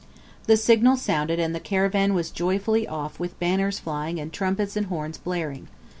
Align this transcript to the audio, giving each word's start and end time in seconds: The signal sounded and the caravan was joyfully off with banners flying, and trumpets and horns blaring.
The 0.47 0.57
signal 0.57 0.97
sounded 0.97 1.39
and 1.39 1.53
the 1.53 1.59
caravan 1.59 2.15
was 2.15 2.31
joyfully 2.31 2.87
off 2.87 3.19
with 3.19 3.37
banners 3.39 3.77
flying, 3.77 4.19
and 4.19 4.33
trumpets 4.33 4.75
and 4.75 4.87
horns 4.87 5.19
blaring. 5.19 5.67